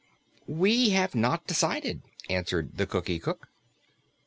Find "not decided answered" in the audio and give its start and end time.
1.13-2.77